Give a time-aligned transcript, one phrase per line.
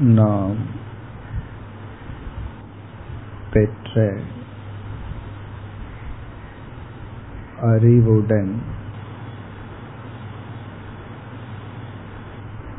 [0.00, 0.56] நாம்
[3.52, 4.16] பெற்ற
[7.60, 8.62] அறிவுடன்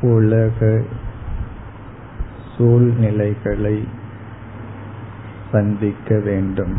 [0.00, 0.82] உலக
[2.56, 3.88] சூழ்நிலைகளை
[5.52, 6.76] சந்திக்க வேண்டும்.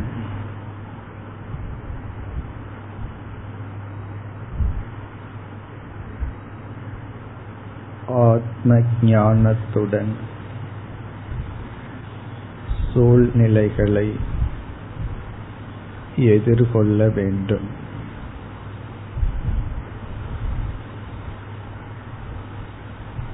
[8.07, 10.32] ஆத்ம ஞானத்துடன்
[12.94, 14.08] சூழ்நிலைகளை
[16.16, 17.68] எதிர்கொள்ள வேண்டும்.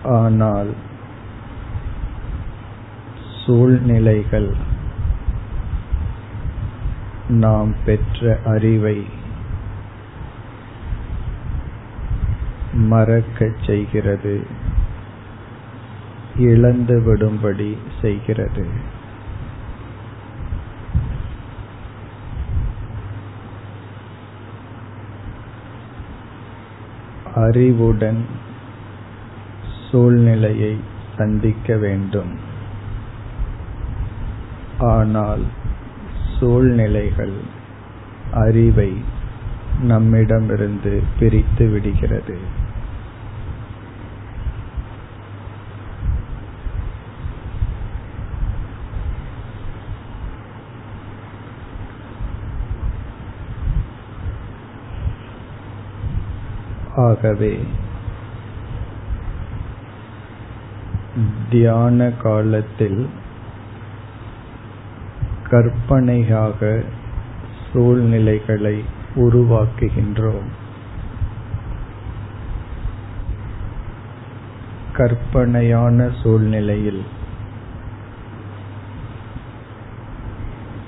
[0.03, 0.69] ஆனால்
[3.45, 4.53] சூழ்நிலைகள்
[7.27, 8.97] நாம் பெற்ற அறிவை
[12.73, 14.35] மறக்கச் செய்கிறது
[16.37, 18.97] இழந்து விடும்படி செய்கிறது.
[27.47, 28.21] அறிவுடன்
[29.89, 30.73] சூழ்நிலையை
[31.17, 32.31] சந்திக்க வேண்டும்.
[34.79, 35.43] ஆனால்
[36.39, 37.37] சூழ்நிலைகள்
[38.33, 38.91] அறிவை
[39.81, 42.37] நம்மிடமிருந்து பிரித்து விடுகிறது.
[57.07, 57.53] ஆகவே
[61.49, 63.09] தியான காலத்தில்
[65.49, 66.83] கற்பனையாக
[67.73, 68.83] சூழ்நிலைகளை
[69.15, 70.47] உருவாக்குகின்றோம்.
[74.93, 77.03] கற்பனையான சூழ்நிலையில்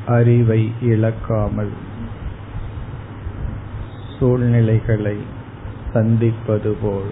[0.07, 1.73] அறிவை இழக்காமல்
[4.19, 5.17] சூழ்நிலைகளை
[5.93, 7.11] சந்திப்பது போல்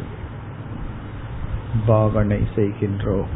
[1.85, 3.33] பாவனை செய்கின்றோம்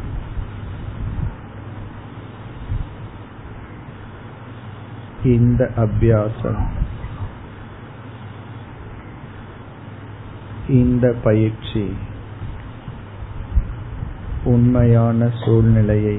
[5.22, 6.62] இந்த அபியாசம்
[10.68, 11.94] இந்த பயிற்சி
[14.44, 16.18] உண்மையான சூழ்நிலையை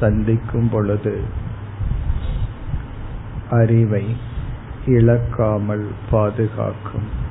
[0.00, 1.24] சந்திக்கும் பொழுது
[3.50, 4.16] அறிவை
[4.86, 7.21] இழக்காமல் பாதுகாக்கும்.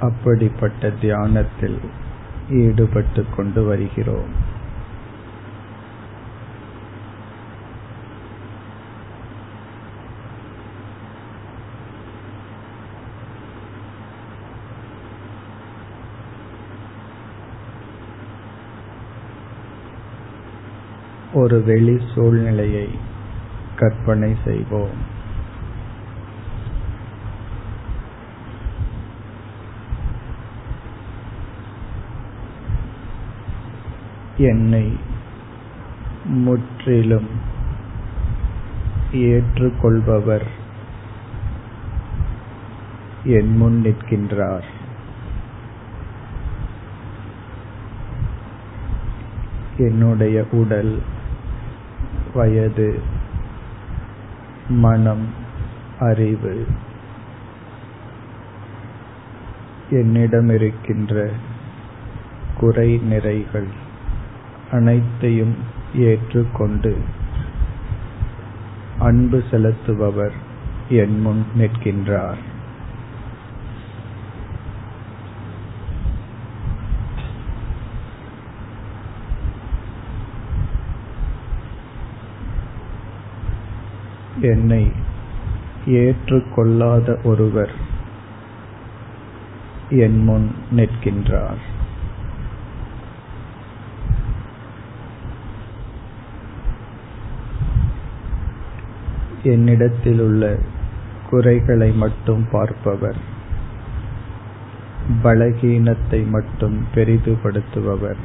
[0.00, 1.80] அப்படிப்பட்ட தியானத்தில்
[2.48, 4.58] ஈடுபட்டு கொண்டு வருகிறோம்.
[21.32, 22.98] ஒரு வெளி சூழ்நிலையை
[23.76, 25.18] கற்பனை செய்வோம்.
[34.40, 34.96] என்னை
[36.24, 37.30] முற்றிலும்
[39.12, 40.46] ஏற்றுக்கொள்பவர்
[43.24, 44.68] என் முன் நிற்கின்றார்.
[49.78, 51.02] என்னுடைய உடல்
[52.34, 52.88] வயது
[54.68, 55.26] மனம்
[55.98, 56.66] அறிவு
[59.90, 61.30] என்னிடம் இருக்கின்ற
[62.58, 63.70] குறை நிறைகள்
[64.72, 65.56] அனைத்தையும்
[65.94, 66.96] ஏற்றுக்கொண்டு
[68.98, 70.32] அன்பு செலுத்துபவர்
[70.88, 72.40] என் முன் நிற்கின்றார்.
[84.40, 84.92] என்னை
[85.86, 87.72] ஏற்றுக்கொள்ளாத ஒருவர்
[89.90, 91.60] என் முன் நிற்கின்றார்.
[99.42, 100.58] என்னிடத்தில் உள்ள
[101.30, 103.16] குறைகளை மட்டும் பார்ப்பவர்.
[105.22, 108.16] பலகீனத்தை மட்டும் பெரிதுபடுத்துபவர்.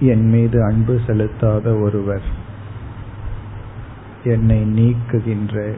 [0.00, 2.22] என் மீது அன்பு செலுத்தாத ஒருவர்
[4.24, 5.74] என்னை நீக்குகின்ற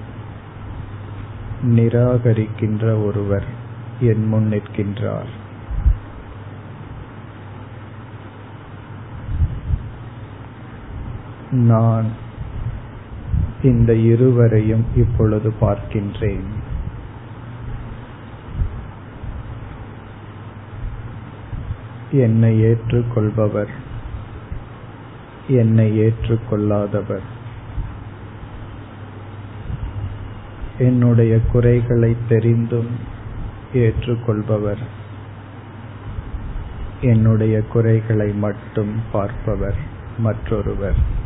[1.64, 3.44] நிராகரிக்கின்ற ஒருவர்
[4.00, 5.28] என் முன் நிற்கின்றார்.
[11.50, 12.28] நான்
[13.62, 16.48] இந்த இருவரையும் இப்பொழுது பார்க்கின்றேன்.
[22.10, 23.70] என்னை ஏற்றுக்கொள்பவர்
[25.48, 27.26] என்னை ஏற்றுக்கொள்ளாதவர்.
[30.78, 32.90] என்னுடைய குறைகளை தெரிந்தும்
[33.74, 34.82] ஏற்றுக்கொள்பவர்
[37.00, 39.74] என்னுடைய குறைகளை மட்டும் பார்ப்பவர்
[40.18, 41.19] மற்றொருவர்.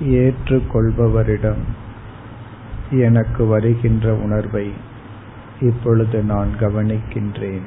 [0.00, 1.62] ஏற்றுக்கொள்பவரிடம்
[2.90, 4.72] எனக்கு வருகின்ற உணர்வை
[5.60, 7.62] இப்பொழுது நான் கவனிக்கின்றேன்.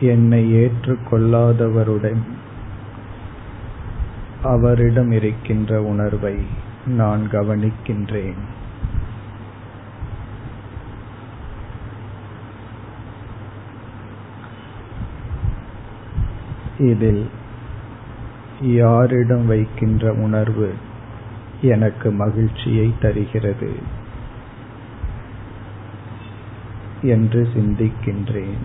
[0.00, 2.22] என்னை ஏற்றுக்கொள்ளாதவருடன்
[4.42, 6.36] அவரிடம் இருக்கின்ற உணர்வை
[6.86, 8.42] நான் கவனிக்கின்றேன்.
[16.78, 17.26] இதில்
[18.60, 20.74] யாரிடம் வைக்கின்ற உணர்வு
[21.60, 23.76] எனக்கு மகிழ்ச்சியை தருகிறது
[27.02, 28.56] என்று சிந்திக்கின்றேன்.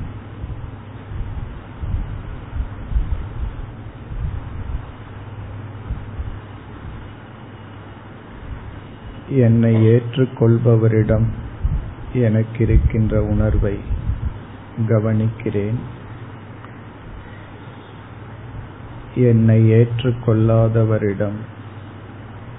[9.29, 11.25] என்னை ஏற்றுக்கொள்பவரிடம்
[12.13, 13.79] எனக்கிருக்கின்ற உணர்வை
[14.88, 15.75] கவனிக்கிறேன்.
[19.15, 21.35] என்னை ஏற்றுக்கொள்ளாதவரிடம்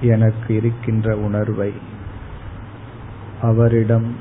[0.00, 1.72] எனக்கு இருக்கின்ற உணர்வை
[3.42, 4.14] அவரிடம்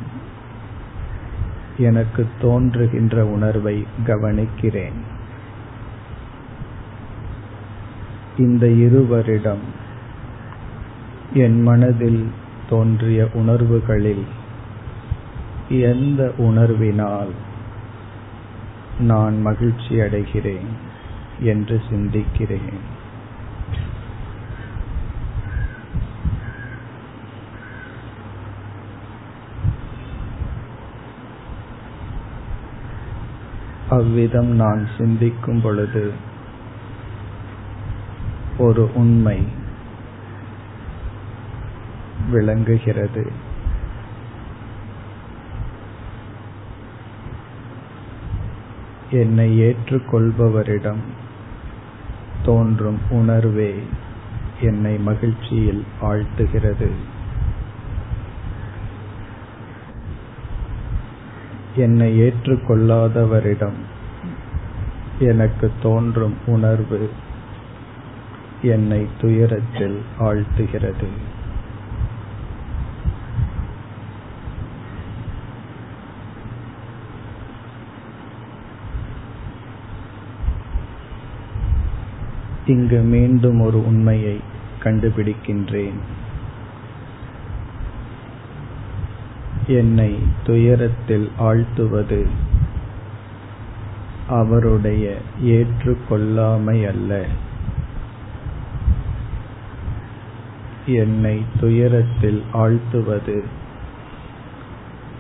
[1.78, 5.00] எனக்கு தோன்றுகின்ற உணர்வை கவனிக்கிறேன்.
[8.38, 9.62] இந்த இருவரிடம்
[11.34, 12.31] என் மனதில்
[12.70, 14.26] தோன்றிய உணர்வுகளில்
[15.70, 17.30] எந்த உணர்வினால்
[19.00, 20.88] நான் மகிழ்ச்சி அடைகிறேன்
[21.40, 22.80] என்று சிந்திக்கிறேன்.
[33.90, 36.14] அவ்விதம் நான் சிந்திக்கும் பொழுது
[38.58, 39.48] ஒரு உண்மை
[42.32, 43.32] விளங்குகிறது.
[49.12, 51.00] என்னை ஏற்றுக்கொள்பவரிடம்
[52.44, 53.84] தோன்றும் உணர்வே
[54.62, 56.90] என்னை மகிழ்ச்சியில் ஆழ்த்துகிறது.
[61.76, 63.80] என்னை ஏற்றுக்கொள்ளாதவரிடம்
[65.20, 67.10] எனக்கு தோன்றும் உணர்வு
[68.62, 71.08] என்னை துயரத்தில் ஆழ்த்துகிறது.
[82.69, 84.36] இங்கு மீண்டும் ஒரு உண்மையை
[84.83, 86.00] கண்டுபிடிக்கின்றேன்.
[89.68, 90.12] என்னை
[90.45, 92.21] துயரத்தில் ஆழ்த்துவது
[94.30, 95.06] அவருடைய
[95.44, 97.25] ஏற்றுக்கொள்ளாமை அல்ல
[100.86, 103.38] என்னை துயரத்தில் ஆழ்த்துவது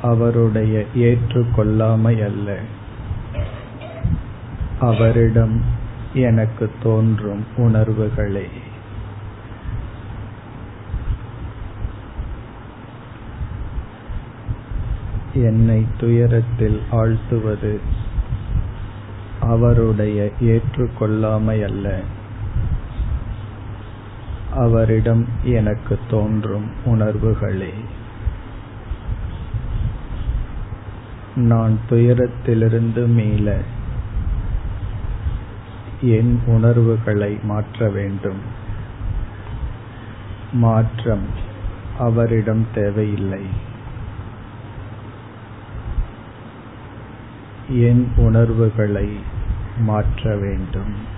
[0.01, 2.57] அவருடைய ஏற்றுக்கொள்ளாமை அல்ல
[4.79, 5.77] அவரிடம்
[6.13, 8.47] எனக்கு தோன்றும் உணர்வுகளே.
[15.33, 17.79] என்னை துயரத்தில் ஆழ்த்துவது
[19.41, 21.99] அவருடைய ஏற்றுக்கொள்ளாமை அல்ல
[24.53, 27.73] அவரிடம் எனக்கு தோன்றும் உணர்வுகளே.
[31.35, 33.57] நான் துயரத்திலிருந்து மீள
[36.01, 38.39] என் உணர்வுகளை மாற்ற வேண்டும்.
[40.53, 41.25] மாற்றம்
[41.97, 43.45] அவரிடம் தேவையில்லை.
[47.69, 49.19] என் உணர்வுகளை
[49.77, 51.17] மாற்ற வேண்டும்.